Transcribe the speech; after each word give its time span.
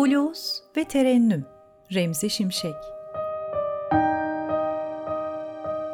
Blues 0.00 0.60
ve 0.76 0.84
Terennüm 0.84 1.46
Remzi 1.94 2.30
Şimşek 2.30 2.74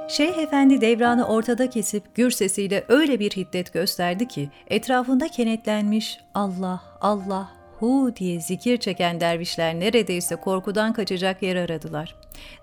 Şeyh 0.09 0.39
Efendi 0.39 0.81
devranı 0.81 1.29
ortada 1.29 1.71
kesip 1.71 2.15
gür 2.15 2.31
sesiyle 2.31 2.85
öyle 2.89 3.21
bir 3.21 3.31
hiddet 3.31 3.73
gösterdi 3.73 4.29
ki 4.29 4.51
etrafında 4.67 5.29
kenetlenmiş 5.29 6.19
Allah, 6.35 6.83
Allah, 7.01 7.51
hu 7.79 8.17
diye 8.17 8.41
zikir 8.41 8.77
çeken 8.77 9.21
dervişler 9.21 9.81
neredeyse 9.81 10.37
korkudan 10.37 10.93
kaçacak 10.93 11.43
yer 11.43 11.57
aradılar. 11.57 12.17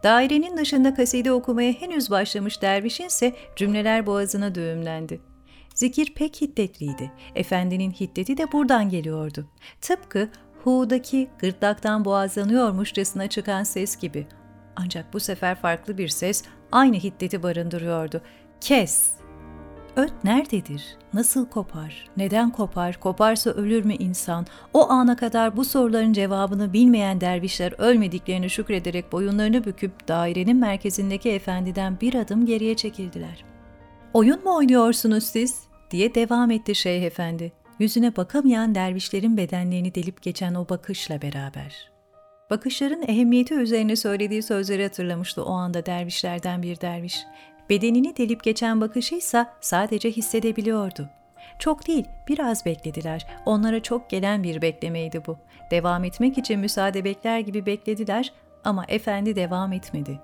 Dairenin 0.04 0.58
dışında 0.58 0.94
kaside 0.94 1.32
okumaya 1.32 1.72
henüz 1.72 2.12
başlamış 2.12 2.62
dervişin 2.62 3.06
ise 3.06 3.34
cümleler 3.56 4.06
boğazına 4.06 4.56
düğümlendi. 4.56 5.22
Zikir 5.76 6.14
pek 6.16 6.42
hiddetliydi. 6.42 7.12
Efendinin 7.36 7.92
hiddeti 7.92 8.38
de 8.38 8.52
buradan 8.52 8.90
geliyordu. 8.90 9.48
Tıpkı 9.82 10.30
Hu'daki 10.64 11.30
gırtlaktan 11.40 12.06
boğazlanıyormuşçasına 12.06 13.28
çıkan 13.28 13.64
ses 13.64 13.96
gibi. 13.96 14.28
Ancak 14.76 15.14
bu 15.14 15.20
sefer 15.20 15.56
farklı 15.56 15.98
bir 15.98 16.08
ses 16.08 16.44
aynı 16.72 16.96
hiddeti 16.96 17.44
barındırıyordu. 17.44 18.22
Kes! 18.62 19.12
Öt 19.96 20.14
nerededir? 20.24 20.98
Nasıl 21.14 21.46
kopar? 21.46 22.08
Neden 22.18 22.50
kopar? 22.50 23.00
Koparsa 23.00 23.50
ölür 23.50 23.86
mü 23.86 23.94
insan? 23.94 24.46
O 24.74 24.90
ana 24.90 25.16
kadar 25.16 25.58
bu 25.58 25.66
soruların 25.66 26.14
cevabını 26.14 26.74
bilmeyen 26.74 27.22
dervişler 27.22 27.74
ölmediklerini 27.78 28.50
şükrederek 28.50 29.12
boyunlarını 29.12 29.66
büküp 29.66 30.08
dairenin 30.08 30.58
merkezindeki 30.58 31.30
efendiden 31.30 31.98
bir 32.02 32.14
adım 32.14 32.46
geriye 32.46 32.76
çekildiler. 32.76 33.46
''Oyun 34.14 34.44
mu 34.44 34.56
oynuyorsunuz 34.56 35.24
siz?'' 35.24 35.64
diye 35.92 36.16
devam 36.16 36.52
etti 36.52 36.76
Şeyh 36.76 37.04
Efendi. 37.04 37.63
Yüzüne 37.84 38.16
bakamayan 38.16 38.76
dervişlerin 38.76 39.38
bedenlerini 39.38 39.96
delip 39.96 40.22
geçen 40.22 40.54
o 40.54 40.70
bakışla 40.70 41.22
beraber. 41.22 41.92
Bakışların 42.50 43.02
ehemmiyeti 43.02 43.54
üzerine 43.54 43.96
söylediği 43.96 44.44
sözleri 44.44 44.84
hatırlamıştı 44.84 45.46
o 45.46 45.54
anda 45.54 45.86
dervişlerden 45.86 46.64
bir 46.64 46.82
derviş. 46.82 47.20
Bedenini 47.70 48.18
delip 48.18 48.44
geçen 48.44 48.82
bakışıysa 48.82 49.54
sadece 49.62 50.12
hissedebiliyordu. 50.12 51.10
Çok 51.60 51.88
değil, 51.88 52.06
biraz 52.28 52.66
beklediler. 52.66 53.28
Onlara 53.46 53.84
çok 53.84 54.10
gelen 54.10 54.44
bir 54.44 54.62
beklemeydi 54.62 55.22
bu. 55.28 55.38
Devam 55.72 56.04
etmek 56.04 56.38
için 56.38 56.60
müsaade 56.60 57.04
bekler 57.04 57.40
gibi 57.40 57.66
beklediler 57.66 58.34
ama 58.64 58.86
efendi 58.88 59.36
devam 59.36 59.74
etmedi. 59.74 60.20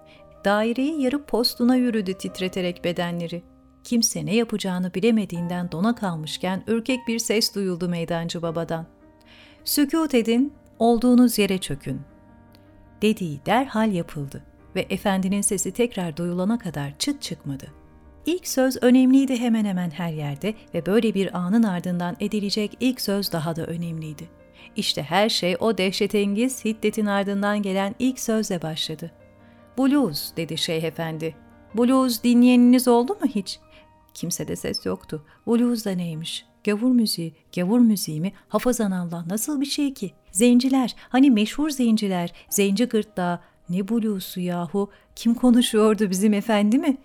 Daireyi 0.46 1.02
yarıp 1.02 1.28
postuna 1.28 1.76
yürüdü 1.76 2.14
titreterek 2.14 2.84
bedenleri. 2.84 3.44
Kimse 3.90 4.26
ne 4.26 4.36
yapacağını 4.36 4.94
bilemediğinden 4.94 5.72
dona 5.72 5.96
kalmışken 5.96 6.64
ürkek 6.68 7.08
bir 7.08 7.20
ses 7.20 7.56
duyuldu 7.56 7.90
meydancı 7.90 8.42
babadan. 8.42 8.86
Sükut 9.64 10.14
edin, 10.14 10.54
olduğunuz 10.80 11.40
yere 11.40 11.58
çökün. 11.58 12.02
Dediği 13.02 13.40
derhal 13.46 13.92
yapıldı 13.92 14.44
ve 14.76 14.86
efendinin 14.90 15.42
sesi 15.42 15.72
tekrar 15.72 16.18
duyulana 16.18 16.60
kadar 16.60 16.98
çıt 17.00 17.22
çıkmadı. 17.22 17.68
İlk 18.26 18.48
söz 18.48 18.84
önemliydi 18.84 19.40
hemen 19.40 19.66
hemen 19.66 19.90
her 19.90 20.14
yerde 20.14 20.54
ve 20.74 20.86
böyle 20.86 21.14
bir 21.14 21.38
anın 21.38 21.64
ardından 21.64 22.16
edilecek 22.20 22.78
ilk 22.80 23.02
söz 23.02 23.32
daha 23.32 23.56
da 23.56 23.66
önemliydi. 23.66 24.30
İşte 24.76 25.04
her 25.04 25.30
şey 25.30 25.58
o 25.60 25.78
dehşetengiz 25.78 26.66
hiddetin 26.66 27.06
ardından 27.06 27.62
gelen 27.62 27.96
ilk 28.00 28.20
sözle 28.20 28.62
başladı. 28.62 29.12
Blues 29.78 30.32
dedi 30.38 30.58
Şeyh 30.58 30.84
Efendi. 30.84 31.36
Blues 31.78 32.24
dinleyeniniz 32.24 32.88
oldu 32.88 33.14
mu 33.14 33.28
hiç? 33.28 33.60
Kimsede 34.20 34.56
ses 34.56 34.86
yoktu. 34.86 35.26
Blues 35.48 35.86
da 35.86 35.92
neymiş? 35.92 36.46
Gavur 36.64 36.92
müziği, 36.92 37.34
gavur 37.56 37.80
müziği 37.80 38.22
mi? 38.22 38.34
Hafazan 38.48 38.92
Allah 38.92 39.26
nasıl 39.28 39.62
bir 39.62 39.66
şey 39.66 39.94
ki? 39.94 40.12
Zenciler, 40.32 40.96
hani 41.10 41.32
meşhur 41.32 41.70
zenciler, 41.70 42.34
zenci 42.50 42.86
gırtlağı. 42.86 43.40
Ne 43.70 43.90
bluesu 43.90 44.40
yahu? 44.40 44.92
Kim 45.16 45.34
konuşuyordu 45.34 46.10
bizim 46.10 46.34
efendi 46.34 46.78
mi? 46.78 46.98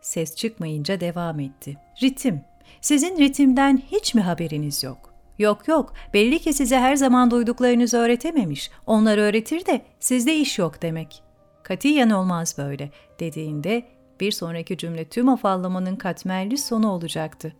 Ses 0.00 0.36
çıkmayınca 0.36 1.00
devam 1.00 1.40
etti. 1.40 1.76
Ritim. 2.02 2.40
Sizin 2.80 3.18
ritimden 3.18 3.82
hiç 3.90 4.14
mi 4.14 4.20
haberiniz 4.20 4.82
yok? 4.82 5.14
Yok 5.38 5.68
yok, 5.68 5.94
belli 6.14 6.38
ki 6.38 6.52
size 6.52 6.78
her 6.78 6.96
zaman 6.96 7.30
duyduklarınızı 7.30 7.98
öğretememiş. 7.98 8.70
Onlar 8.86 9.18
öğretir 9.18 9.66
de 9.66 9.82
sizde 10.00 10.36
iş 10.36 10.58
yok 10.58 10.82
demek. 10.82 11.22
Katiyen 11.62 12.10
olmaz 12.10 12.54
böyle 12.58 12.90
dediğinde 13.20 13.84
bir 14.20 14.32
sonraki 14.32 14.76
cümle 14.76 15.04
tüm 15.04 15.28
afallamanın 15.28 15.96
katmerli 15.96 16.58
sonu 16.58 16.90
olacaktı. 16.90 17.52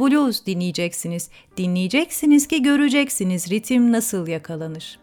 Blues 0.00 0.46
dinleyeceksiniz, 0.46 1.30
dinleyeceksiniz 1.56 2.48
ki 2.48 2.62
göreceksiniz 2.62 3.50
ritim 3.50 3.92
nasıl 3.92 4.26
yakalanır. 4.26 4.98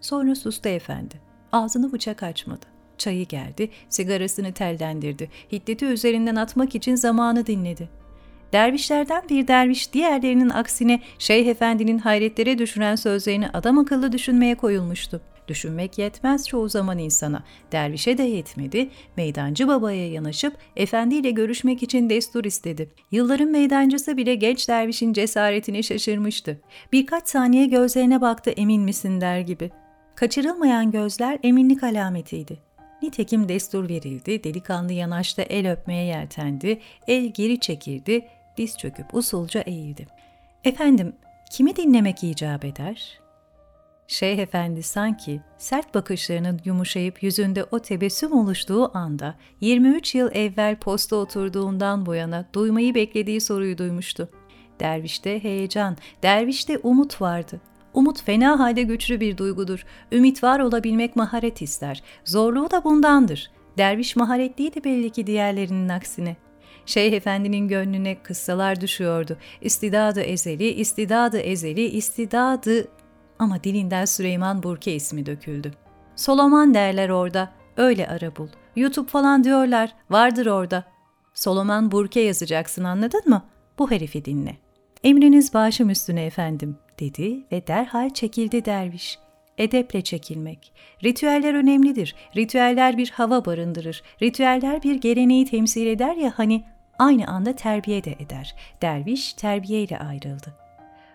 Sonra 0.00 0.34
sustu 0.34 0.68
efendi. 0.68 1.20
Ağzını 1.52 1.92
bıçak 1.92 2.22
açmadı. 2.22 2.66
Çayı 2.98 3.26
geldi, 3.26 3.70
sigarasını 3.88 4.52
tellendirdi. 4.52 5.30
Hiddeti 5.52 5.84
üzerinden 5.84 6.36
atmak 6.36 6.74
için 6.74 6.94
zamanı 6.94 7.46
dinledi. 7.46 7.88
Dervişlerden 8.52 9.22
bir 9.28 9.48
derviş 9.48 9.92
diğerlerinin 9.92 10.50
aksine 10.50 11.00
Şeyh 11.18 11.46
Efendi'nin 11.46 11.98
hayretlere 11.98 12.58
düşüren 12.58 12.96
sözlerini 12.96 13.48
adam 13.48 13.78
akıllı 13.78 14.12
düşünmeye 14.12 14.54
koyulmuştu. 14.54 15.20
Düşünmek 15.48 15.98
yetmez 15.98 16.48
çoğu 16.48 16.68
zaman 16.68 16.98
insana. 16.98 17.44
Dervişe 17.72 18.18
de 18.18 18.22
yetmedi. 18.22 18.90
Meydancı 19.16 19.68
babaya 19.68 20.10
yanaşıp 20.12 20.56
efendiyle 20.76 21.30
görüşmek 21.30 21.82
için 21.82 22.10
destur 22.10 22.44
istedi. 22.44 22.90
Yılların 23.10 23.48
meydancısı 23.48 24.16
bile 24.16 24.34
genç 24.34 24.68
dervişin 24.68 25.12
cesaretini 25.12 25.84
şaşırmıştı. 25.84 26.60
Birkaç 26.92 27.28
saniye 27.28 27.66
gözlerine 27.66 28.20
baktı 28.20 28.50
emin 28.50 28.82
misin 28.82 29.20
der 29.20 29.40
gibi. 29.40 29.70
Kaçırılmayan 30.14 30.90
gözler 30.90 31.38
eminlik 31.42 31.82
alametiydi. 31.82 32.58
Nitekim 33.02 33.48
destur 33.48 33.88
verildi, 33.88 34.44
delikanlı 34.44 34.92
yanaşta 34.92 35.42
el 35.42 35.72
öpmeye 35.72 36.04
yeltendi, 36.04 36.80
el 37.08 37.32
geri 37.32 37.60
çekildi, 37.60 38.26
diz 38.56 38.78
çöküp 38.78 39.14
usulca 39.14 39.60
eğildi. 39.60 40.06
Efendim, 40.64 41.12
kimi 41.50 41.76
dinlemek 41.76 42.24
icap 42.24 42.64
eder?'' 42.64 43.27
Şeyh 44.10 44.38
Efendi 44.38 44.82
sanki 44.82 45.40
sert 45.58 45.94
bakışlarının 45.94 46.60
yumuşayıp 46.64 47.22
yüzünde 47.22 47.64
o 47.64 47.78
tebessüm 47.78 48.32
oluştuğu 48.32 48.96
anda 48.96 49.34
23 49.60 50.14
yıl 50.14 50.30
evvel 50.32 50.76
posta 50.76 51.16
oturduğundan 51.16 52.06
bu 52.06 52.14
yana 52.14 52.44
duymayı 52.52 52.94
beklediği 52.94 53.40
soruyu 53.40 53.78
duymuştu. 53.78 54.28
Dervişte 54.80 55.42
heyecan, 55.42 55.96
dervişte 56.22 56.78
umut 56.78 57.20
vardı. 57.20 57.60
Umut 57.94 58.22
fena 58.22 58.58
halde 58.58 58.82
güçlü 58.82 59.20
bir 59.20 59.36
duygudur. 59.36 59.84
Ümit 60.12 60.42
var 60.42 60.60
olabilmek 60.60 61.16
maharet 61.16 61.62
ister. 61.62 62.02
Zorluğu 62.24 62.70
da 62.70 62.84
bundandır. 62.84 63.50
Derviş 63.78 64.16
maharetliydi 64.16 64.84
belli 64.84 65.10
ki 65.10 65.26
diğerlerinin 65.26 65.88
aksine. 65.88 66.36
Şeyh 66.86 67.12
Efendi'nin 67.12 67.68
gönlüne 67.68 68.22
kıssalar 68.22 68.80
düşüyordu. 68.80 69.36
İstidadı 69.60 70.20
ezeli, 70.20 70.68
istidadı 70.68 71.38
ezeli, 71.38 71.84
istidadı 71.84 72.88
ama 73.38 73.64
dilinden 73.64 74.04
Süleyman 74.04 74.62
Burke 74.62 74.94
ismi 74.94 75.26
döküldü. 75.26 75.72
Soloman 76.16 76.74
derler 76.74 77.08
orada, 77.08 77.50
öyle 77.76 78.08
ara 78.08 78.36
bul. 78.36 78.48
YouTube 78.76 79.08
falan 79.08 79.44
diyorlar, 79.44 79.94
vardır 80.10 80.46
orada. 80.46 80.84
Soloman 81.34 81.90
Burke 81.90 82.20
yazacaksın 82.20 82.84
anladın 82.84 83.22
mı? 83.26 83.42
Bu 83.78 83.90
herifi 83.90 84.24
dinle. 84.24 84.56
Emriniz 85.04 85.54
başım 85.54 85.90
üstüne 85.90 86.24
efendim, 86.24 86.76
dedi 87.00 87.46
ve 87.52 87.66
derhal 87.66 88.10
çekildi 88.10 88.64
derviş. 88.64 89.18
Edeple 89.58 90.02
çekilmek. 90.02 90.72
Ritüeller 91.04 91.54
önemlidir. 91.54 92.14
Ritüeller 92.36 92.98
bir 92.98 93.10
hava 93.10 93.44
barındırır. 93.44 94.02
Ritüeller 94.22 94.82
bir 94.82 94.94
geleneği 94.94 95.46
temsil 95.46 95.86
eder 95.86 96.16
ya 96.16 96.32
hani 96.36 96.64
aynı 96.98 97.26
anda 97.26 97.52
terbiye 97.52 98.04
de 98.04 98.12
eder. 98.12 98.54
Derviş 98.82 99.32
terbiyeyle 99.32 99.98
ayrıldı. 99.98 100.67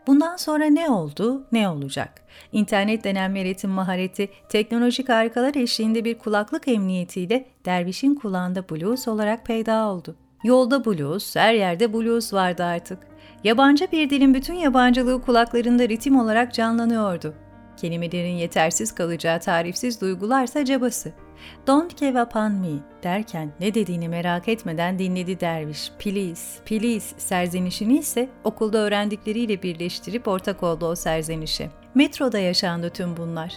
Bundan 0.08 0.38
sonra 0.38 0.66
ne 0.66 0.90
oldu, 0.90 1.44
ne 1.52 1.70
olacak? 1.70 2.22
İnternet 2.52 3.04
denen 3.04 3.32
meletin 3.32 3.70
mahareti, 3.70 4.30
teknolojik 4.50 5.10
harikalar 5.10 5.56
eşliğinde 5.56 6.06
bir 6.06 6.20
kulaklık 6.20 6.68
emniyetiyle 6.68 7.46
dervişin 7.66 8.16
kulağında 8.16 8.70
blues 8.70 9.08
olarak 9.08 9.46
peyda 9.46 9.88
oldu. 9.88 10.16
Yolda 10.44 10.86
blues, 10.86 11.36
her 11.36 11.54
yerde 11.54 11.94
blues 11.94 12.34
vardı 12.34 12.64
artık. 12.64 13.00
Yabancı 13.44 13.88
bir 13.92 14.10
dilin 14.10 14.34
bütün 14.34 14.54
yabancılığı 14.54 15.22
kulaklarında 15.22 15.90
ritim 15.90 16.20
olarak 16.20 16.54
canlanıyordu. 16.54 17.34
Kelimelerin 17.78 18.36
yetersiz 18.36 18.96
kalacağı 18.96 19.40
tarifsiz 19.40 20.02
duygularsa 20.02 20.66
cabası. 20.66 21.14
Don't 21.68 21.98
give 21.98 22.22
up 22.22 22.36
on 22.36 22.52
me 22.52 22.80
derken 23.04 23.52
ne 23.60 23.74
dediğini 23.74 24.10
merak 24.10 24.48
etmeden 24.48 25.00
dinledi 25.00 25.40
derviş. 25.40 25.92
Please, 26.00 26.64
please 26.66 27.16
serzenişini 27.18 27.98
ise 27.98 28.30
okulda 28.44 28.78
öğrendikleriyle 28.78 29.64
birleştirip 29.64 30.28
ortak 30.28 30.64
oldu 30.64 30.86
o 30.86 30.96
serzenişe. 30.96 31.70
Metroda 31.96 32.40
yaşandı 32.40 32.90
tüm 32.90 33.18
bunlar. 33.18 33.54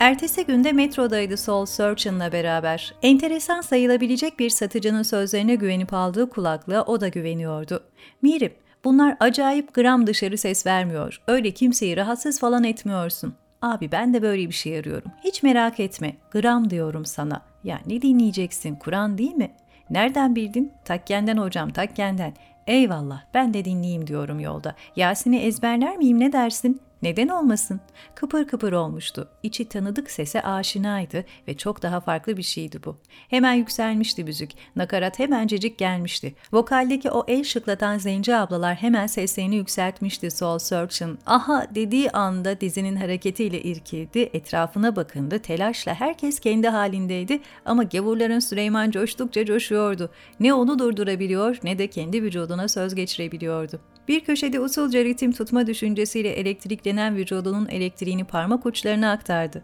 Ertesi 0.00 0.46
günde 0.46 0.72
metrodaydı 0.72 1.36
Soul 1.36 1.66
Surgeon'la 1.66 2.32
beraber. 2.32 2.94
Enteresan 3.02 3.60
sayılabilecek 3.60 4.38
bir 4.38 4.50
satıcının 4.50 5.02
sözlerine 5.02 5.54
güvenip 5.54 5.94
aldığı 5.94 6.30
kulaklığa 6.30 6.82
o 6.82 7.00
da 7.00 7.08
güveniyordu. 7.08 7.84
Mirip, 8.22 8.56
bunlar 8.84 9.16
acayip 9.20 9.74
gram 9.74 10.06
dışarı 10.06 10.38
ses 10.38 10.66
vermiyor. 10.66 11.22
Öyle 11.26 11.50
kimseyi 11.50 11.96
rahatsız 11.96 12.40
falan 12.40 12.64
etmiyorsun. 12.64 13.34
Abi 13.64 13.92
ben 13.92 14.14
de 14.14 14.22
böyle 14.22 14.48
bir 14.48 14.54
şey 14.54 14.78
arıyorum. 14.78 15.12
Hiç 15.24 15.42
merak 15.42 15.80
etme. 15.80 16.16
Gram 16.30 16.70
diyorum 16.70 17.04
sana. 17.04 17.42
Ya 17.64 17.80
ne 17.86 18.02
dinleyeceksin? 18.02 18.74
Kur'an 18.74 19.18
değil 19.18 19.34
mi? 19.34 19.50
Nereden 19.90 20.36
bildin? 20.36 20.72
Takkenden 20.84 21.36
hocam 21.36 21.70
takkenden. 21.70 22.32
Eyvallah 22.66 23.22
ben 23.34 23.54
de 23.54 23.64
dinleyeyim 23.64 24.06
diyorum 24.06 24.40
yolda. 24.40 24.74
Yasin'i 24.96 25.36
ezberler 25.36 25.96
miyim 25.96 26.20
ne 26.20 26.32
dersin? 26.32 26.80
Neden 27.04 27.28
olmasın? 27.28 27.80
Kıpır 28.14 28.46
kıpır 28.46 28.72
olmuştu. 28.72 29.28
İçi 29.42 29.68
tanıdık 29.68 30.10
sese 30.10 30.42
aşinaydı 30.42 31.24
ve 31.48 31.56
çok 31.56 31.82
daha 31.82 32.00
farklı 32.00 32.36
bir 32.36 32.42
şeydi 32.42 32.80
bu. 32.84 32.96
Hemen 33.28 33.52
yükselmişti 33.54 34.24
müzik. 34.24 34.56
Nakarat 34.76 35.18
hemencecik 35.18 35.78
gelmişti. 35.78 36.34
Vokaldeki 36.52 37.10
o 37.10 37.24
el 37.28 37.44
şıklatan 37.44 37.98
zenci 37.98 38.36
ablalar 38.36 38.74
hemen 38.74 39.06
seslerini 39.06 39.56
yükseltmişti 39.56 40.30
Soul 40.30 40.58
Search'ın. 40.58 41.18
Aha 41.26 41.66
dediği 41.74 42.10
anda 42.10 42.60
dizinin 42.60 42.96
hareketiyle 42.96 43.62
irkildi, 43.62 44.30
etrafına 44.32 44.96
bakındı, 44.96 45.38
telaşla 45.38 45.94
herkes 45.94 46.40
kendi 46.40 46.68
halindeydi 46.68 47.40
ama 47.64 47.82
gavurların 47.82 48.38
Süleyman 48.38 48.90
coştukça 48.90 49.44
coşuyordu. 49.44 50.10
Ne 50.40 50.54
onu 50.54 50.78
durdurabiliyor 50.78 51.58
ne 51.62 51.78
de 51.78 51.86
kendi 51.86 52.22
vücuduna 52.22 52.68
söz 52.68 52.94
geçirebiliyordu. 52.94 53.80
Bir 54.08 54.20
köşede 54.20 54.60
usulca 54.60 55.04
ritim 55.04 55.32
tutma 55.32 55.66
düşüncesiyle 55.66 56.28
elektriklenen 56.28 57.16
vücudunun 57.16 57.68
elektriğini 57.68 58.24
parmak 58.24 58.66
uçlarına 58.66 59.12
aktardı. 59.12 59.62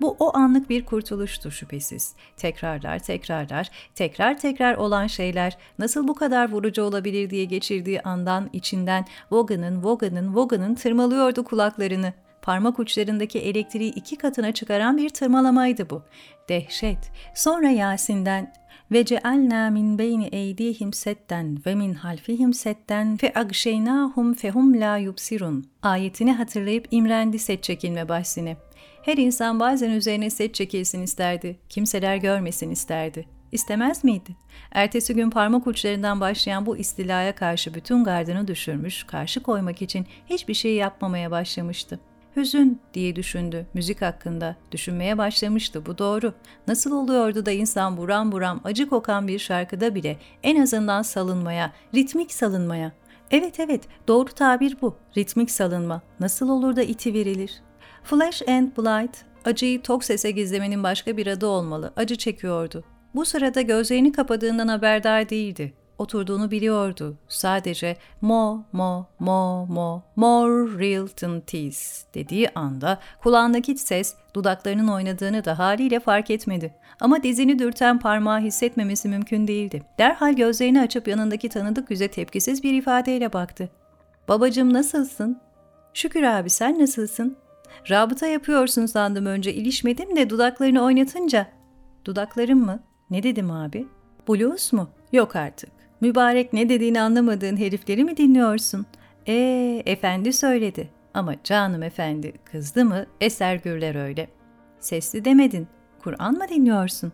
Bu 0.00 0.16
o 0.18 0.36
anlık 0.36 0.70
bir 0.70 0.84
kurtuluştu 0.84 1.50
şüphesiz. 1.50 2.14
Tekrarlar, 2.36 2.98
tekrarlar, 2.98 3.70
tekrar 3.94 4.38
tekrar 4.38 4.74
olan 4.74 5.06
şeyler 5.06 5.56
nasıl 5.78 6.08
bu 6.08 6.14
kadar 6.14 6.52
vurucu 6.52 6.82
olabilir 6.82 7.30
diye 7.30 7.44
geçirdiği 7.44 8.00
andan 8.00 8.50
içinden 8.52 9.04
Vogan'ın, 9.30 9.82
Vogan'ın, 9.82 10.34
Vogan'ın 10.34 10.74
tırmalıyordu 10.74 11.44
kulaklarını. 11.44 12.12
Parmak 12.42 12.78
uçlarındaki 12.78 13.38
elektriği 13.38 13.92
iki 13.92 14.16
katına 14.16 14.52
çıkaran 14.52 14.96
bir 14.96 15.08
tırmalamaydı 15.08 15.90
bu. 15.90 16.02
Dehşet. 16.48 16.98
Sonra 17.34 17.68
Yasin'den 17.68 18.52
ve 18.92 19.04
cealna 19.04 19.70
min 19.70 19.98
beyni 19.98 20.26
eydihim 20.26 20.92
setten 20.92 21.58
ve 21.66 21.74
min 21.74 21.94
halfihim 21.94 22.54
setten 22.54 23.16
fe 23.16 23.32
agşeynahum 23.34 24.34
fehum 24.34 24.80
la 24.80 24.96
yubsirun. 24.96 25.64
Ayetini 25.82 26.32
hatırlayıp 26.32 26.88
imrendi 26.90 27.38
set 27.38 27.62
çekilme 27.62 28.08
bahsini. 28.08 28.56
Her 29.02 29.16
insan 29.16 29.60
bazen 29.60 29.90
üzerine 29.90 30.30
set 30.30 30.54
çekilsin 30.54 31.02
isterdi. 31.02 31.58
Kimseler 31.68 32.16
görmesin 32.16 32.70
isterdi. 32.70 33.26
İstemez 33.52 34.04
miydi? 34.04 34.36
Ertesi 34.72 35.14
gün 35.14 35.30
parmak 35.30 35.66
uçlarından 35.66 36.20
başlayan 36.20 36.66
bu 36.66 36.76
istilaya 36.76 37.34
karşı 37.34 37.74
bütün 37.74 38.04
gardını 38.04 38.48
düşürmüş, 38.48 39.04
karşı 39.04 39.42
koymak 39.42 39.82
için 39.82 40.06
hiçbir 40.26 40.54
şey 40.54 40.74
yapmamaya 40.74 41.30
başlamıştı. 41.30 42.00
Hüzün 42.36 42.80
diye 42.94 43.16
düşündü 43.16 43.66
müzik 43.74 44.02
hakkında. 44.02 44.56
Düşünmeye 44.72 45.18
başlamıştı 45.18 45.86
bu 45.86 45.98
doğru. 45.98 46.34
Nasıl 46.68 46.92
oluyordu 46.92 47.46
da 47.46 47.50
insan 47.50 47.96
buram 47.96 48.32
buram 48.32 48.60
acı 48.64 48.88
kokan 48.88 49.28
bir 49.28 49.38
şarkıda 49.38 49.94
bile 49.94 50.16
en 50.42 50.62
azından 50.62 51.02
salınmaya, 51.02 51.72
ritmik 51.94 52.32
salınmaya. 52.32 52.92
Evet 53.30 53.60
evet 53.60 53.82
doğru 54.08 54.28
tabir 54.28 54.76
bu. 54.82 54.96
Ritmik 55.16 55.50
salınma. 55.50 56.02
Nasıl 56.20 56.48
olur 56.48 56.76
da 56.76 56.82
iti 56.82 57.14
verilir? 57.14 57.62
Flash 58.04 58.42
and 58.48 58.68
Blight 58.78 59.24
acıyı 59.44 59.82
tok 59.82 60.04
sese 60.04 60.30
gizlemenin 60.30 60.82
başka 60.82 61.16
bir 61.16 61.26
adı 61.26 61.46
olmalı. 61.46 61.92
Acı 61.96 62.16
çekiyordu. 62.16 62.84
Bu 63.14 63.24
sırada 63.24 63.60
gözlerini 63.60 64.12
kapadığından 64.12 64.68
haberdar 64.68 65.30
değildi 65.30 65.79
oturduğunu 66.00 66.50
biliyordu. 66.50 67.16
Sadece 67.28 67.96
mo 68.20 68.64
mo 68.72 69.06
mo 69.18 69.66
mo 69.66 70.02
more 70.16 70.78
real 70.78 71.06
teas 71.46 72.04
dediği 72.14 72.48
anda 72.54 72.98
kulağındaki 73.22 73.78
ses 73.78 74.14
dudaklarının 74.34 74.88
oynadığını 74.88 75.44
da 75.44 75.58
haliyle 75.58 76.00
fark 76.00 76.30
etmedi. 76.30 76.74
Ama 77.00 77.22
dizini 77.22 77.58
dürten 77.58 77.98
parmağı 77.98 78.40
hissetmemesi 78.40 79.08
mümkün 79.08 79.48
değildi. 79.48 79.82
Derhal 79.98 80.32
gözlerini 80.32 80.80
açıp 80.80 81.08
yanındaki 81.08 81.48
tanıdık 81.48 81.90
yüze 81.90 82.08
tepkisiz 82.08 82.62
bir 82.62 82.74
ifadeyle 82.74 83.32
baktı. 83.32 83.68
Babacım 84.28 84.72
nasılsın? 84.72 85.40
Şükür 85.94 86.22
abi 86.22 86.50
sen 86.50 86.78
nasılsın? 86.78 87.36
Rabıta 87.90 88.26
yapıyorsun 88.26 88.86
sandım 88.86 89.26
önce 89.26 89.54
ilişmedim 89.54 90.16
de 90.16 90.30
dudaklarını 90.30 90.84
oynatınca. 90.84 91.46
Dudaklarım 92.04 92.64
mı? 92.64 92.80
Ne 93.10 93.22
dedim 93.22 93.50
abi? 93.50 93.86
Blues 94.28 94.72
mu? 94.72 94.88
Yok 95.12 95.36
artık. 95.36 95.79
Mübarek 96.00 96.52
ne 96.52 96.68
dediğini 96.68 97.00
anlamadığın 97.00 97.56
herifleri 97.56 98.04
mi 98.04 98.16
dinliyorsun? 98.16 98.86
Ee, 99.28 99.82
efendi 99.86 100.32
söyledi. 100.32 100.90
Ama 101.14 101.34
canım 101.44 101.82
efendi 101.82 102.32
kızdı 102.44 102.84
mı 102.84 103.06
eser 103.20 103.54
gürler 103.54 103.94
öyle. 103.94 104.28
Sesli 104.80 105.24
demedin. 105.24 105.68
Kur'an 105.98 106.34
mı 106.34 106.48
dinliyorsun? 106.48 107.12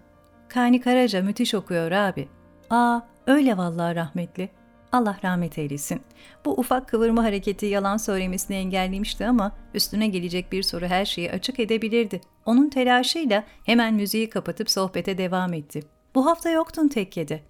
Kani 0.48 0.80
Karaca 0.80 1.22
müthiş 1.22 1.54
okuyor 1.54 1.90
abi. 1.90 2.28
Aa 2.70 3.00
öyle 3.26 3.56
vallahi 3.56 3.96
rahmetli. 3.96 4.48
Allah 4.92 5.16
rahmet 5.24 5.58
eylesin. 5.58 6.00
Bu 6.44 6.52
ufak 6.52 6.88
kıvırma 6.88 7.24
hareketi 7.24 7.66
yalan 7.66 7.96
söylemesini 7.96 8.56
engellemişti 8.56 9.26
ama 9.26 9.52
üstüne 9.74 10.06
gelecek 10.06 10.52
bir 10.52 10.62
soru 10.62 10.86
her 10.86 11.04
şeyi 11.04 11.32
açık 11.32 11.60
edebilirdi. 11.60 12.20
Onun 12.46 12.68
telaşıyla 12.68 13.44
hemen 13.64 13.94
müziği 13.94 14.30
kapatıp 14.30 14.70
sohbete 14.70 15.18
devam 15.18 15.54
etti. 15.54 15.80
Bu 16.14 16.26
hafta 16.26 16.50
yoktun 16.50 16.88
tekkede. 16.88 17.40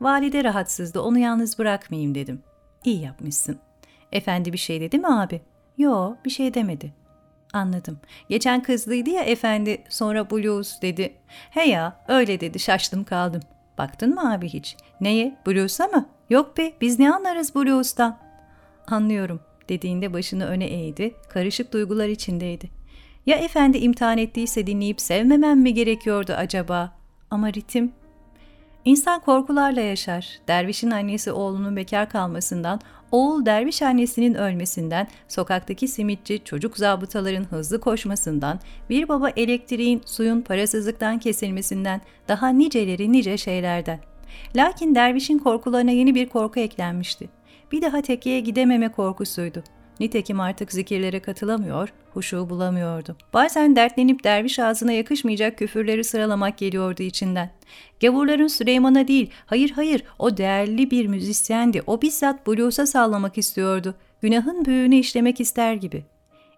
Valide 0.00 0.44
rahatsızdı 0.44 1.00
onu 1.00 1.18
yalnız 1.18 1.58
bırakmayayım 1.58 2.14
dedim. 2.14 2.42
İyi 2.84 3.02
yapmışsın. 3.02 3.58
Efendi 4.12 4.52
bir 4.52 4.58
şey 4.58 4.80
dedi 4.80 4.98
mi 4.98 5.06
abi? 5.08 5.40
Yo 5.78 6.14
bir 6.24 6.30
şey 6.30 6.54
demedi. 6.54 6.94
Anladım. 7.52 7.98
Geçen 8.28 8.62
kızlıydı 8.62 9.10
ya 9.10 9.22
efendi 9.22 9.84
sonra 9.88 10.30
blues 10.30 10.82
dedi. 10.82 11.14
He 11.50 11.62
ya 11.68 12.04
öyle 12.08 12.40
dedi 12.40 12.58
şaştım 12.58 13.04
kaldım. 13.04 13.42
Baktın 13.78 14.14
mı 14.14 14.32
abi 14.32 14.48
hiç? 14.48 14.76
Neye? 15.00 15.36
Blues'a 15.46 15.86
mı? 15.86 16.08
Yok 16.30 16.58
be 16.58 16.72
biz 16.80 16.98
ne 16.98 17.14
anlarız 17.14 17.54
blues'tan? 17.54 18.18
Anlıyorum 18.86 19.40
dediğinde 19.68 20.12
başını 20.12 20.46
öne 20.46 20.64
eğdi. 20.64 21.14
Karışık 21.28 21.72
duygular 21.72 22.08
içindeydi. 22.08 22.70
Ya 23.26 23.36
efendi 23.36 23.78
imtihan 23.78 24.18
ettiyse 24.18 24.66
dinleyip 24.66 25.00
sevmemem 25.00 25.60
mi 25.60 25.74
gerekiyordu 25.74 26.32
acaba? 26.32 26.92
Ama 27.30 27.52
ritim 27.52 27.92
İnsan 28.88 29.20
korkularla 29.20 29.80
yaşar. 29.80 30.38
Dervişin 30.48 30.90
annesi 30.90 31.32
oğlunun 31.32 31.76
bekar 31.76 32.10
kalmasından, 32.10 32.80
oğul 33.12 33.46
derviş 33.46 33.82
annesinin 33.82 34.34
ölmesinden, 34.34 35.08
sokaktaki 35.28 35.88
simitçi 35.88 36.44
çocuk 36.44 36.76
zabıtaların 36.78 37.44
hızlı 37.44 37.80
koşmasından, 37.80 38.60
bir 38.90 39.08
baba 39.08 39.28
elektriğin, 39.28 40.02
suyun 40.06 40.40
parasızlıktan 40.40 41.18
kesilmesinden, 41.18 42.00
daha 42.28 42.48
niceleri 42.48 43.12
nice 43.12 43.38
şeylerden. 43.38 44.00
Lakin 44.56 44.94
dervişin 44.94 45.38
korkularına 45.38 45.90
yeni 45.90 46.14
bir 46.14 46.28
korku 46.28 46.60
eklenmişti. 46.60 47.28
Bir 47.72 47.82
daha 47.82 48.02
tekkeye 48.02 48.40
gidememe 48.40 48.88
korkusuydu. 48.88 49.62
Nitekim 50.00 50.40
artık 50.40 50.72
zikirlere 50.72 51.20
katılamıyor, 51.20 51.92
huşu 52.14 52.50
bulamıyordu. 52.50 53.16
Bazen 53.32 53.76
dertlenip 53.76 54.24
derviş 54.24 54.58
ağzına 54.58 54.92
yakışmayacak 54.92 55.58
küfürleri 55.58 56.04
sıralamak 56.04 56.58
geliyordu 56.58 57.02
içinden. 57.02 57.50
Gavurların 58.00 58.46
Süleyman'a 58.46 59.08
değil, 59.08 59.30
hayır 59.46 59.70
hayır 59.70 60.04
o 60.18 60.36
değerli 60.36 60.90
bir 60.90 61.06
müzisyendi, 61.06 61.82
o 61.86 62.02
bizzat 62.02 62.46
blues'a 62.46 62.86
sallamak 62.86 63.38
istiyordu. 63.38 63.94
Günahın 64.22 64.64
büyüğünü 64.64 64.96
işlemek 64.96 65.40
ister 65.40 65.74
gibi. 65.74 66.04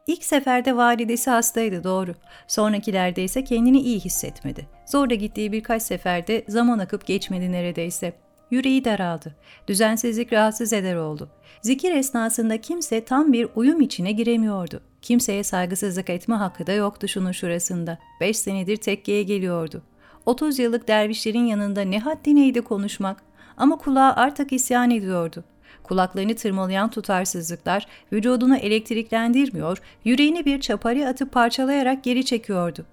İlk 0.06 0.24
seferde 0.24 0.76
validesi 0.76 1.30
hastaydı 1.30 1.84
doğru. 1.84 2.14
Sonrakilerde 2.48 3.24
ise 3.24 3.44
kendini 3.44 3.80
iyi 3.80 4.00
hissetmedi. 4.00 4.66
Zorla 4.86 5.14
gittiği 5.14 5.52
birkaç 5.52 5.82
seferde 5.82 6.44
zaman 6.48 6.78
akıp 6.78 7.06
geçmedi 7.06 7.52
neredeyse. 7.52 8.12
Yüreği 8.50 8.84
daraldı. 8.84 9.34
Düzensizlik 9.68 10.32
rahatsız 10.32 10.72
eder 10.72 10.96
oldu. 10.96 11.28
Zikir 11.62 11.90
esnasında 11.94 12.60
kimse 12.60 13.04
tam 13.04 13.32
bir 13.32 13.48
uyum 13.54 13.80
içine 13.80 14.12
giremiyordu. 14.12 14.80
Kimseye 15.02 15.44
saygısızlık 15.44 16.10
etme 16.10 16.34
hakkı 16.34 16.66
da 16.66 16.72
yoktu 16.72 17.08
şunun 17.08 17.32
şurasında. 17.32 17.98
Beş 18.20 18.38
senedir 18.38 18.76
tekkeye 18.76 19.22
geliyordu. 19.22 19.82
Otuz 20.26 20.58
yıllık 20.58 20.88
dervişlerin 20.88 21.44
yanında 21.44 21.80
ne 21.80 21.98
haddineydi 21.98 22.60
konuşmak. 22.60 23.22
Ama 23.56 23.78
kulağı 23.78 24.12
artık 24.12 24.52
isyan 24.52 24.90
ediyordu. 24.90 25.44
Kulaklarını 25.82 26.34
tırmalayan 26.34 26.90
tutarsızlıklar 26.90 27.86
vücudunu 28.12 28.56
elektriklendirmiyor, 28.56 29.78
yüreğini 30.04 30.44
bir 30.44 30.60
çapari 30.60 31.08
atıp 31.08 31.32
parçalayarak 31.32 32.04
geri 32.04 32.24
çekiyordu. 32.24 32.86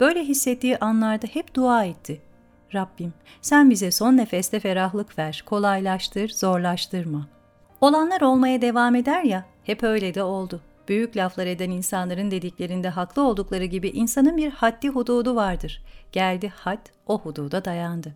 Böyle 0.00 0.24
hissettiği 0.24 0.78
anlarda 0.78 1.26
hep 1.26 1.54
dua 1.54 1.84
etti. 1.84 2.20
Rabbim 2.74 3.12
sen 3.40 3.70
bize 3.70 3.90
son 3.90 4.16
nefeste 4.16 4.60
ferahlık 4.60 5.18
ver, 5.18 5.42
kolaylaştır, 5.46 6.28
zorlaştırma. 6.28 7.28
Olanlar 7.80 8.20
olmaya 8.20 8.62
devam 8.62 8.94
eder 8.94 9.22
ya, 9.22 9.44
hep 9.64 9.82
öyle 9.82 10.14
de 10.14 10.22
oldu. 10.22 10.60
Büyük 10.88 11.16
laflar 11.16 11.46
eden 11.46 11.70
insanların 11.70 12.30
dediklerinde 12.30 12.88
haklı 12.88 13.22
oldukları 13.22 13.64
gibi 13.64 13.88
insanın 13.88 14.36
bir 14.36 14.50
haddi 14.50 14.88
hududu 14.88 15.36
vardır. 15.36 15.82
Geldi 16.12 16.48
had, 16.48 16.86
o 17.06 17.18
hududa 17.18 17.64
dayandı. 17.64 18.14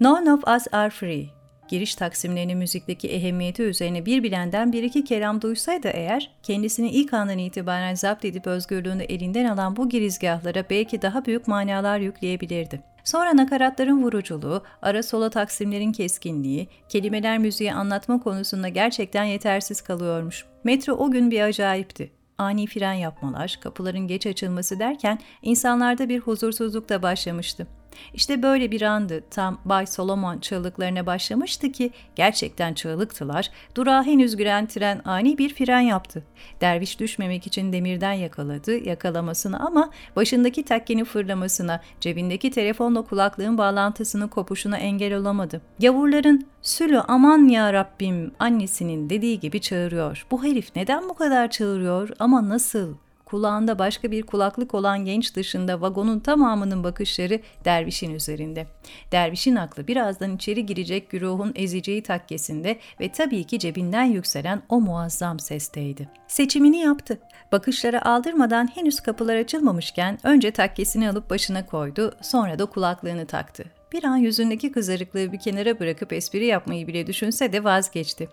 None 0.00 0.32
of 0.32 0.48
us 0.48 0.66
are 0.72 0.90
free. 0.90 1.26
Giriş 1.68 1.94
taksimlerinin 1.94 2.58
müzikteki 2.58 3.08
ehemmiyeti 3.08 3.62
üzerine 3.62 4.06
bir 4.06 4.22
bilenden 4.22 4.72
bir 4.72 4.82
iki 4.82 5.04
kelam 5.04 5.42
duysaydı 5.42 5.88
eğer, 5.88 6.30
kendisini 6.42 6.90
ilk 6.90 7.14
andan 7.14 7.38
itibaren 7.38 7.94
zapt 7.94 8.24
edip 8.24 8.46
özgürlüğünü 8.46 9.02
elinden 9.02 9.44
alan 9.44 9.76
bu 9.76 9.88
girizgahlara 9.88 10.64
belki 10.70 11.02
daha 11.02 11.24
büyük 11.24 11.48
manalar 11.48 11.98
yükleyebilirdi. 11.98 12.80
Sonra 13.08 13.36
nakaratların 13.36 14.02
vuruculuğu, 14.02 14.62
ara 14.82 15.02
sola 15.02 15.30
taksimlerin 15.30 15.92
keskinliği, 15.92 16.68
kelimeler 16.88 17.38
müziği 17.38 17.72
anlatma 17.72 18.20
konusunda 18.20 18.68
gerçekten 18.68 19.24
yetersiz 19.24 19.80
kalıyormuş. 19.80 20.44
Metro 20.64 20.92
o 20.92 21.10
gün 21.10 21.30
bir 21.30 21.40
acayipti 21.40 22.10
ani 22.38 22.66
fren 22.66 22.92
yapmalar, 22.92 23.58
kapıların 23.60 24.06
geç 24.06 24.26
açılması 24.26 24.78
derken 24.78 25.18
insanlarda 25.42 26.08
bir 26.08 26.18
huzursuzluk 26.18 26.88
da 26.88 27.02
başlamıştı. 27.02 27.66
İşte 28.14 28.42
böyle 28.42 28.70
bir 28.70 28.82
andı 28.82 29.24
tam 29.30 29.58
Bay 29.64 29.86
Solomon 29.86 30.38
çığlıklarına 30.38 31.06
başlamıştı 31.06 31.72
ki 31.72 31.90
gerçekten 32.16 32.74
çığlıktılar. 32.74 33.50
Durağa 33.74 34.02
henüz 34.02 34.36
giren 34.36 34.66
tren 34.66 35.00
ani 35.04 35.38
bir 35.38 35.54
fren 35.54 35.80
yaptı. 35.80 36.22
Derviş 36.60 37.00
düşmemek 37.00 37.46
için 37.46 37.72
demirden 37.72 38.12
yakaladı 38.12 38.88
yakalamasını 38.88 39.66
ama 39.66 39.90
başındaki 40.16 40.64
tekkeni 40.64 41.04
fırlamasına, 41.04 41.80
cebindeki 42.00 42.50
telefonla 42.50 43.02
kulaklığın 43.02 43.58
bağlantısını 43.58 44.30
kopuşuna 44.30 44.78
engel 44.78 45.14
olamadı. 45.14 45.60
Yavurların 45.78 46.46
Sülü 46.62 47.00
aman 47.00 47.48
ya 47.48 47.72
Rabbim 47.72 48.30
annesinin 48.38 49.10
dediği 49.10 49.40
gibi 49.40 49.60
çağırıyor. 49.60 50.26
Bu 50.30 50.44
herif 50.44 50.76
neden 50.76 51.08
bu 51.08 51.14
kadar 51.14 51.50
çağırıyor 51.50 52.08
ama 52.18 52.48
nasıl? 52.48 52.94
Kulağında 53.28 53.78
başka 53.78 54.10
bir 54.10 54.22
kulaklık 54.22 54.74
olan 54.74 55.04
genç 55.04 55.36
dışında 55.36 55.80
vagonun 55.80 56.20
tamamının 56.20 56.84
bakışları 56.84 57.40
dervişin 57.64 58.14
üzerinde. 58.14 58.66
Dervişin 59.12 59.56
aklı 59.56 59.86
birazdan 59.86 60.36
içeri 60.36 60.66
girecek 60.66 61.10
güruhun 61.10 61.52
ezeceği 61.56 62.02
takkesinde 62.02 62.78
ve 63.00 63.12
tabii 63.12 63.44
ki 63.44 63.58
cebinden 63.58 64.04
yükselen 64.04 64.62
o 64.68 64.80
muazzam 64.80 65.40
sesteydi. 65.40 66.08
Seçimini 66.28 66.78
yaptı. 66.78 67.18
Bakışları 67.52 68.08
aldırmadan 68.08 68.66
henüz 68.74 69.00
kapılar 69.00 69.36
açılmamışken 69.36 70.18
önce 70.22 70.50
takkesini 70.50 71.10
alıp 71.10 71.30
başına 71.30 71.66
koydu, 71.66 72.14
sonra 72.22 72.58
da 72.58 72.66
kulaklığını 72.66 73.26
taktı. 73.26 73.64
Bir 73.92 74.04
an 74.04 74.16
yüzündeki 74.16 74.72
kızarıklığı 74.72 75.32
bir 75.32 75.38
kenara 75.38 75.80
bırakıp 75.80 76.12
espri 76.12 76.46
yapmayı 76.46 76.86
bile 76.86 77.06
düşünse 77.06 77.52
de 77.52 77.64
vazgeçti. 77.64 78.28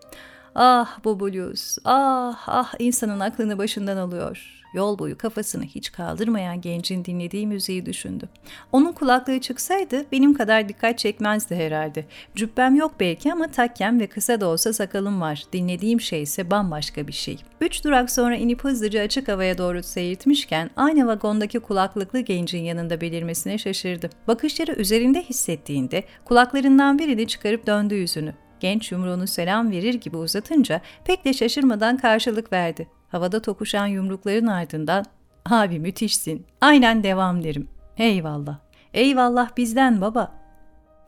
Ah 0.56 1.00
bu 1.04 1.20
blues, 1.20 1.78
ah 1.86 2.44
ah 2.48 2.74
insanın 2.80 3.20
aklını 3.20 3.58
başından 3.58 3.98
alıyor. 3.98 4.52
Yol 4.74 5.00
boyu 5.00 5.18
kafasını 5.18 5.64
hiç 5.64 5.92
kaldırmayan 5.92 6.62
gencin 6.62 7.06
dinlediği 7.06 7.48
müziği 7.48 7.86
düşündü. 7.86 8.30
Onun 8.72 8.92
kulaklığı 8.92 9.42
çıksaydı 9.42 10.06
benim 10.12 10.34
kadar 10.34 10.70
dikkat 10.70 10.98
çekmezdi 11.00 11.56
herhalde. 11.56 12.06
Cübbem 12.36 12.76
yok 12.76 12.92
belki 13.00 13.34
ama 13.34 13.48
takkem 13.48 14.00
ve 14.00 14.08
kısa 14.08 14.42
da 14.42 14.48
olsa 14.48 14.74
sakalım 14.74 15.22
var. 15.22 15.44
Dinlediğim 15.54 16.02
şey 16.02 16.22
ise 16.22 16.52
bambaşka 16.52 17.08
bir 17.08 17.14
şey. 17.14 17.38
Üç 17.62 17.84
durak 17.84 18.12
sonra 18.12 18.36
inip 18.36 18.64
hızlıca 18.64 19.02
açık 19.02 19.28
havaya 19.28 19.58
doğru 19.58 19.84
seyirtmişken 19.84 20.70
aynı 20.76 21.08
vagondaki 21.08 21.60
kulaklıklı 21.60 22.20
gencin 22.20 22.64
yanında 22.64 23.02
belirmesine 23.02 23.58
şaşırdı. 23.58 24.10
Bakışları 24.28 24.72
üzerinde 24.74 25.24
hissettiğinde 25.24 26.04
kulaklarından 26.26 27.00
birini 27.00 27.28
çıkarıp 27.28 27.68
döndü 27.68 27.96
yüzünü. 27.96 28.45
Genç 28.66 28.92
yumruğunu 28.92 29.28
selam 29.28 29.72
verir 29.72 29.94
gibi 29.94 30.18
uzatınca 30.18 30.82
pek 31.04 31.26
de 31.26 31.34
şaşırmadan 31.34 31.98
karşılık 31.98 32.54
verdi. 32.54 32.88
Havada 33.10 33.42
tokuşan 33.42 33.88
yumrukların 33.88 34.48
ardından 34.48 35.06
''Abi 35.46 35.80
müthişsin, 35.80 36.46
aynen 36.62 37.04
devam 37.04 37.44
derim. 37.44 37.68
Eyvallah, 37.98 38.58
eyvallah 38.94 39.58
bizden 39.58 40.02
baba.'' 40.02 40.32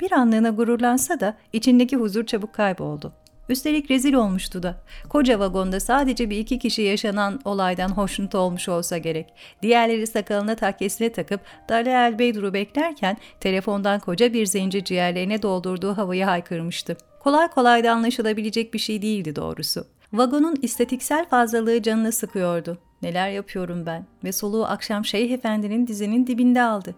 Bir 0.01 0.11
anlığına 0.11 0.49
gururlansa 0.49 1.19
da 1.19 1.37
içindeki 1.53 1.95
huzur 1.97 2.25
çabuk 2.25 2.53
kayboldu. 2.53 3.13
Üstelik 3.49 3.91
rezil 3.91 4.13
olmuştu 4.13 4.63
da. 4.63 4.75
Koca 5.09 5.39
vagonda 5.39 5.79
sadece 5.79 6.29
bir 6.29 6.37
iki 6.37 6.59
kişi 6.59 6.81
yaşanan 6.81 7.39
olaydan 7.45 7.89
hoşnut 7.89 8.35
olmuş 8.35 8.69
olsa 8.69 8.97
gerek. 8.97 9.33
Diğerleri 9.61 10.07
sakalına 10.07 10.55
takkesine 10.55 11.11
takıp 11.11 11.41
Dali 11.69 11.89
El 11.89 12.19
Beydur'u 12.19 12.53
beklerken 12.53 13.17
telefondan 13.39 13.99
koca 13.99 14.33
bir 14.33 14.45
zenci 14.45 14.83
ciğerlerine 14.83 15.41
doldurduğu 15.41 15.97
havayı 15.97 16.25
haykırmıştı. 16.25 16.97
Kolay 17.27 17.47
kolay 17.47 17.83
da 17.83 17.91
anlaşılabilecek 17.91 18.73
bir 18.73 18.79
şey 18.79 19.01
değildi 19.01 19.35
doğrusu. 19.35 19.85
Vagonun 20.13 20.55
istatiksel 20.61 21.25
fazlalığı 21.25 21.81
canını 21.81 22.11
sıkıyordu. 22.11 22.77
Neler 23.01 23.29
yapıyorum 23.29 23.85
ben 23.85 24.05
ve 24.23 24.31
soluğu 24.31 24.65
akşam 24.65 25.05
Şeyh 25.05 25.31
Efendi'nin 25.31 25.87
dizinin 25.87 26.27
dibinde 26.27 26.61
aldı. 26.61 26.95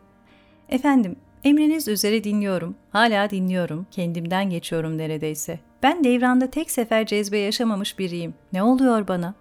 Efendim, 0.69 1.15
emriniz 1.43 1.87
üzere 1.87 2.23
dinliyorum. 2.23 2.75
Hala 2.91 3.29
dinliyorum. 3.29 3.87
Kendimden 3.91 4.49
geçiyorum 4.49 4.97
neredeyse. 4.97 5.59
Ben 5.83 6.03
devranda 6.03 6.47
tek 6.47 6.71
sefer 6.71 7.05
cezbe 7.05 7.37
yaşamamış 7.37 7.99
biriyim. 7.99 8.33
Ne 8.53 8.63
oluyor 8.63 9.07
bana? 9.07 9.33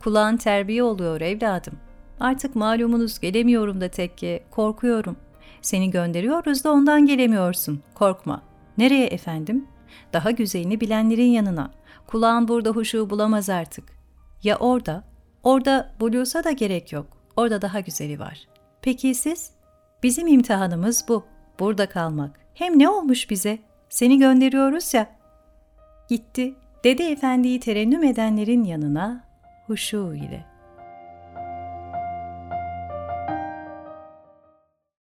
Kulağın 0.00 0.36
terbiye 0.36 0.82
oluyor 0.82 1.20
evladım. 1.20 1.74
Artık 2.20 2.56
malumunuz 2.56 3.20
gelemiyorum 3.20 3.80
da 3.80 3.88
tekke, 3.88 4.44
korkuyorum. 4.50 5.16
Seni 5.62 5.90
gönderiyoruz 5.90 6.64
da 6.64 6.72
ondan 6.72 7.06
gelemiyorsun. 7.06 7.82
Korkma. 7.94 8.42
Nereye 8.78 9.06
efendim? 9.06 9.66
Daha 10.12 10.30
güzelini 10.30 10.80
bilenlerin 10.80 11.30
yanına. 11.30 11.70
Kulağın 12.06 12.48
burada 12.48 12.70
huşu 12.70 13.10
bulamaz 13.10 13.50
artık. 13.50 13.84
Ya 14.42 14.56
orada? 14.56 15.04
Orada 15.42 15.94
buluyorsa 16.00 16.44
da 16.44 16.50
gerek 16.50 16.92
yok. 16.92 17.06
Orada 17.36 17.62
daha 17.62 17.80
güzeli 17.80 18.18
var. 18.18 18.46
Peki 18.82 19.14
siz? 19.14 19.50
Bizim 20.02 20.26
imtihanımız 20.26 21.04
bu. 21.08 21.24
Burada 21.58 21.88
kalmak. 21.88 22.40
Hem 22.54 22.78
ne 22.78 22.88
olmuş 22.88 23.30
bize? 23.30 23.58
Seni 23.88 24.18
gönderiyoruz 24.18 24.94
ya. 24.94 25.16
Gitti. 26.08 26.54
Dede 26.84 27.10
efendiyi 27.10 27.60
terennüm 27.60 28.04
edenlerin 28.04 28.64
yanına 28.64 29.24
huşu 29.66 30.14
ile. 30.14 30.51